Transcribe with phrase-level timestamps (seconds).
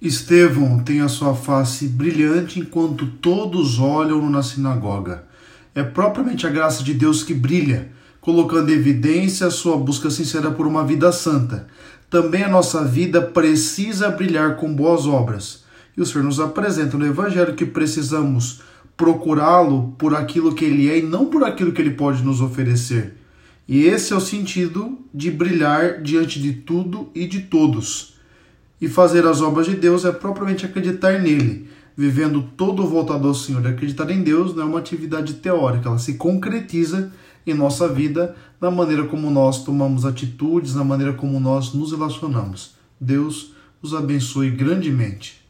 [0.00, 5.24] Estevão tem a sua face brilhante enquanto todos olham-no na sinagoga.
[5.74, 10.50] É propriamente a graça de Deus que brilha, colocando em evidência a sua busca sincera
[10.50, 11.66] por uma vida santa.
[12.10, 15.64] Também a nossa vida precisa brilhar com boas obras.
[15.96, 18.60] E o Senhor nos apresenta no Evangelho que precisamos
[18.98, 23.14] procurá-lo por aquilo que ele é e não por aquilo que ele pode nos oferecer.
[23.66, 28.15] E esse é o sentido de brilhar diante de tudo e de todos.
[28.80, 33.66] E fazer as obras de Deus é propriamente acreditar nele, vivendo todo voltado ao Senhor.
[33.66, 37.12] Acreditar em Deus não é uma atividade teórica, ela se concretiza
[37.46, 42.74] em nossa vida na maneira como nós tomamos atitudes, na maneira como nós nos relacionamos.
[43.00, 45.45] Deus os abençoe grandemente.